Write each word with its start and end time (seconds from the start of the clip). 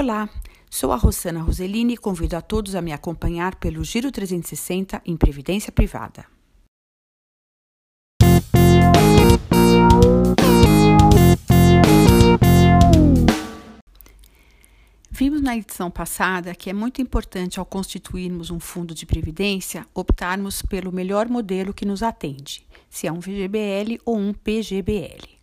Olá, 0.00 0.28
sou 0.70 0.92
a 0.92 0.96
Rosana 0.96 1.42
Roselini 1.42 1.94
e 1.94 1.96
convido 1.96 2.36
a 2.36 2.40
todos 2.40 2.76
a 2.76 2.80
me 2.80 2.92
acompanhar 2.92 3.56
pelo 3.56 3.82
Giro 3.82 4.12
360 4.12 5.02
em 5.04 5.16
Previdência 5.16 5.72
Privada. 5.72 6.24
Vimos 15.10 15.42
na 15.42 15.56
edição 15.56 15.90
passada 15.90 16.54
que 16.54 16.70
é 16.70 16.72
muito 16.72 17.02
importante 17.02 17.58
ao 17.58 17.66
constituirmos 17.66 18.52
um 18.52 18.60
fundo 18.60 18.94
de 18.94 19.04
previdência 19.04 19.84
optarmos 19.92 20.62
pelo 20.62 20.92
melhor 20.92 21.28
modelo 21.28 21.74
que 21.74 21.84
nos 21.84 22.04
atende, 22.04 22.64
se 22.88 23.08
é 23.08 23.12
um 23.12 23.18
VGBL 23.18 23.98
ou 24.04 24.16
um 24.16 24.32
PGBL. 24.32 25.38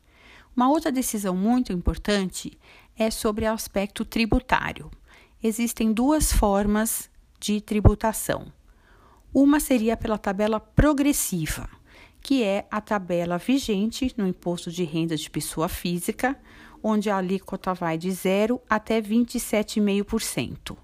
Uma 0.55 0.69
outra 0.69 0.89
decisão 0.89 1.35
muito 1.35 1.73
importante 1.73 2.57
é 2.97 3.11
sobre 3.11 3.45
o 3.45 3.51
aspecto 3.51 4.05
tributário. 4.05 4.89
Existem 5.43 5.93
duas 5.93 6.31
formas 6.31 7.09
de 7.39 7.61
tributação. 7.61 8.51
Uma 9.33 9.59
seria 9.59 9.97
pela 9.97 10.17
tabela 10.17 10.59
progressiva, 10.59 11.69
que 12.21 12.41
é 12.41 12.65
a 12.71 12.81
tabela 12.81 13.37
vigente 13.37 14.13
no 14.17 14.27
imposto 14.27 14.71
de 14.71 14.83
renda 14.83 15.15
de 15.15 15.29
pessoa 15.29 15.67
física, 15.67 16.39
onde 16.81 17.09
a 17.09 17.17
alíquota 17.17 17.73
vai 17.73 17.97
de 17.97 18.11
0 18.11 18.61
até 18.69 19.01
27,5%. 19.01 20.77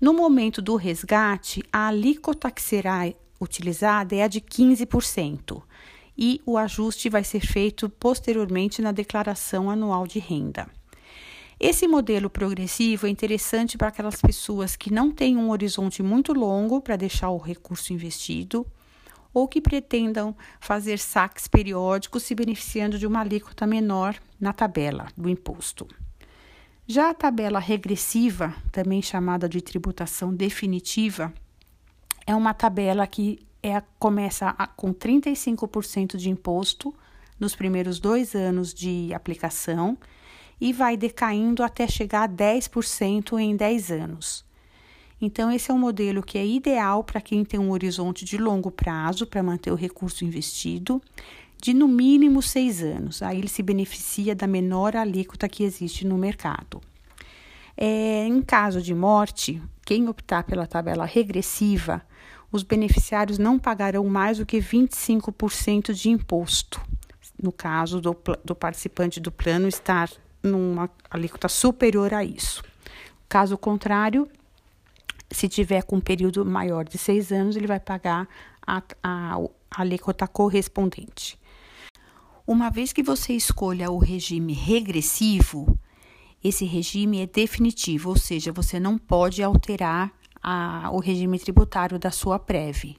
No 0.00 0.14
momento 0.14 0.62
do 0.62 0.76
resgate, 0.76 1.62
a 1.72 1.88
alíquota 1.88 2.50
que 2.50 2.62
será 2.62 3.12
utilizada 3.40 4.14
é 4.14 4.22
a 4.22 4.28
de 4.28 4.40
15% 4.40 5.62
e 6.16 6.40
o 6.46 6.56
ajuste 6.56 7.08
vai 7.08 7.24
ser 7.24 7.40
feito 7.40 7.88
posteriormente 7.88 8.80
na 8.80 8.92
declaração 8.92 9.70
anual 9.70 10.06
de 10.06 10.18
renda. 10.18 10.68
Esse 11.60 11.86
modelo 11.86 12.30
progressivo 12.30 13.06
é 13.06 13.10
interessante 13.10 13.76
para 13.76 13.88
aquelas 13.88 14.18
pessoas 14.18 14.76
que 14.76 14.90
não 14.90 15.12
têm 15.12 15.36
um 15.36 15.50
horizonte 15.50 16.02
muito 16.02 16.32
longo 16.32 16.80
para 16.80 16.96
deixar 16.96 17.28
o 17.28 17.36
recurso 17.36 17.92
investido 17.92 18.66
ou 19.34 19.46
que 19.46 19.60
pretendam 19.60 20.34
fazer 20.58 20.98
saques 20.98 21.46
periódicos 21.46 22.22
se 22.22 22.34
beneficiando 22.34 22.98
de 22.98 23.06
uma 23.06 23.20
alíquota 23.20 23.66
menor 23.66 24.16
na 24.40 24.54
tabela 24.54 25.08
do 25.14 25.28
imposto. 25.28 25.86
Já 26.86 27.10
a 27.10 27.14
tabela 27.14 27.58
regressiva, 27.58 28.54
também 28.72 29.02
chamada 29.02 29.46
de 29.46 29.60
tributação 29.60 30.34
definitiva, 30.34 31.30
é 32.26 32.34
uma 32.34 32.54
tabela 32.54 33.06
que 33.06 33.38
é, 33.62 33.82
começa 33.98 34.54
a, 34.56 34.66
com 34.66 34.94
35% 34.94 36.16
de 36.16 36.30
imposto 36.30 36.94
nos 37.38 37.54
primeiros 37.54 38.00
dois 38.00 38.34
anos 38.34 38.72
de 38.72 39.12
aplicação 39.12 39.98
e 40.60 40.72
vai 40.72 40.96
decaindo 40.96 41.62
até 41.62 41.88
chegar 41.88 42.24
a 42.24 42.28
10% 42.28 43.38
em 43.38 43.56
10 43.56 43.90
anos. 43.90 44.44
Então, 45.20 45.50
esse 45.50 45.70
é 45.70 45.74
um 45.74 45.78
modelo 45.78 46.22
que 46.22 46.38
é 46.38 46.46
ideal 46.46 47.04
para 47.04 47.20
quem 47.20 47.44
tem 47.44 47.60
um 47.60 47.70
horizonte 47.70 48.24
de 48.24 48.38
longo 48.38 48.70
prazo 48.70 49.26
para 49.26 49.42
manter 49.42 49.70
o 49.70 49.74
recurso 49.74 50.24
investido, 50.24 51.00
de 51.60 51.74
no 51.74 51.86
mínimo 51.86 52.40
seis 52.40 52.82
anos. 52.82 53.22
Aí 53.22 53.38
ele 53.38 53.48
se 53.48 53.62
beneficia 53.62 54.34
da 54.34 54.46
menor 54.46 54.96
alíquota 54.96 55.48
que 55.48 55.62
existe 55.62 56.06
no 56.06 56.16
mercado. 56.16 56.80
É, 57.76 58.26
em 58.26 58.40
caso 58.40 58.80
de 58.80 58.94
morte, 58.94 59.60
quem 59.84 60.08
optar 60.08 60.44
pela 60.44 60.66
tabela 60.66 61.04
regressiva, 61.04 62.02
os 62.50 62.62
beneficiários 62.62 63.38
não 63.38 63.58
pagarão 63.58 64.04
mais 64.06 64.38
do 64.38 64.46
que 64.46 64.58
25% 64.58 65.92
de 65.92 66.08
imposto, 66.10 66.80
no 67.42 67.52
caso 67.52 68.00
do, 68.00 68.16
do 68.44 68.54
participante 68.54 69.20
do 69.20 69.30
plano 69.30 69.68
estar 69.68 70.10
numa 70.42 70.90
alíquota 71.10 71.48
superior 71.48 72.14
a 72.14 72.24
isso. 72.24 72.62
Caso 73.28 73.56
contrário, 73.56 74.28
se 75.30 75.48
tiver 75.48 75.82
com 75.82 75.96
um 75.96 76.00
período 76.00 76.44
maior 76.44 76.84
de 76.84 76.98
seis 76.98 77.30
anos, 77.30 77.56
ele 77.56 77.66
vai 77.66 77.78
pagar 77.78 78.28
a, 78.66 78.82
a, 79.02 79.36
a 79.36 79.80
alíquota 79.80 80.26
correspondente. 80.26 81.38
Uma 82.46 82.70
vez 82.70 82.92
que 82.92 83.02
você 83.02 83.32
escolha 83.34 83.90
o 83.90 83.98
regime 83.98 84.52
regressivo, 84.52 85.78
esse 86.42 86.64
regime 86.64 87.20
é 87.20 87.26
definitivo, 87.26 88.10
ou 88.10 88.16
seja, 88.16 88.50
você 88.50 88.80
não 88.80 88.98
pode 88.98 89.42
alterar 89.42 90.10
a, 90.42 90.90
o 90.90 90.98
regime 90.98 91.38
tributário 91.38 91.98
da 91.98 92.10
sua 92.10 92.38
PREV. 92.38 92.96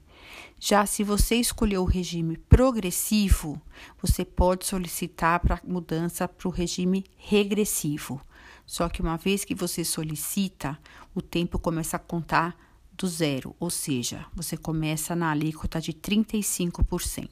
Já 0.58 0.86
se 0.86 1.02
você 1.02 1.36
escolheu 1.36 1.82
o 1.82 1.86
regime 1.86 2.36
progressivo, 2.36 3.60
você 4.00 4.24
pode 4.24 4.66
solicitar 4.66 5.40
para 5.40 5.60
mudança 5.64 6.28
para 6.28 6.48
o 6.48 6.50
regime 6.50 7.04
regressivo. 7.16 8.20
Só 8.66 8.88
que 8.88 9.02
uma 9.02 9.16
vez 9.16 9.44
que 9.44 9.54
você 9.54 9.84
solicita, 9.84 10.78
o 11.14 11.20
tempo 11.20 11.58
começa 11.58 11.96
a 11.96 12.00
contar 12.00 12.56
do 12.96 13.06
zero, 13.08 13.56
ou 13.58 13.70
seja, 13.70 14.26
você 14.34 14.56
começa 14.56 15.16
na 15.16 15.30
alíquota 15.30 15.80
de 15.80 15.92
35%. 15.92 17.28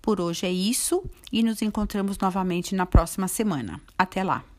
Por 0.00 0.20
hoje 0.20 0.46
é 0.46 0.52
isso 0.52 1.04
e 1.32 1.42
nos 1.42 1.62
encontramos 1.62 2.18
novamente 2.18 2.74
na 2.74 2.86
próxima 2.86 3.28
semana. 3.28 3.80
Até 3.98 4.22
lá! 4.22 4.55